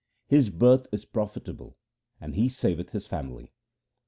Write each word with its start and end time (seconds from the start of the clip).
His 0.25 0.49
birth 0.49 0.87
is 0.91 1.05
profitable, 1.05 1.77
and 2.19 2.33
he 2.33 2.49
saveth 2.49 2.89
his 2.89 3.05
family. 3.05 3.53